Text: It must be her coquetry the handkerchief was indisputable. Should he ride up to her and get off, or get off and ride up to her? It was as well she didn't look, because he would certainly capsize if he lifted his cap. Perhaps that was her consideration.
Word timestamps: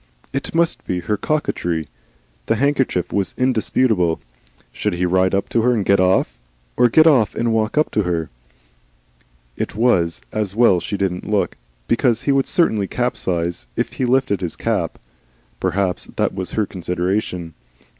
It 0.33 0.55
must 0.55 0.83
be 0.87 1.01
her 1.01 1.15
coquetry 1.15 1.87
the 2.47 2.55
handkerchief 2.55 3.13
was 3.13 3.35
indisputable. 3.37 4.19
Should 4.71 4.95
he 4.95 5.05
ride 5.05 5.35
up 5.35 5.47
to 5.49 5.61
her 5.61 5.73
and 5.75 5.85
get 5.85 5.99
off, 5.99 6.39
or 6.75 6.89
get 6.89 7.05
off 7.05 7.35
and 7.35 7.55
ride 7.55 7.77
up 7.77 7.91
to 7.91 8.01
her? 8.01 8.31
It 9.55 9.75
was 9.75 10.21
as 10.31 10.55
well 10.55 10.79
she 10.79 10.97
didn't 10.97 11.29
look, 11.29 11.55
because 11.87 12.23
he 12.23 12.31
would 12.31 12.47
certainly 12.47 12.87
capsize 12.87 13.67
if 13.75 13.93
he 13.93 14.05
lifted 14.05 14.41
his 14.41 14.55
cap. 14.55 14.97
Perhaps 15.59 16.07
that 16.15 16.33
was 16.33 16.53
her 16.53 16.65
consideration. 16.65 17.53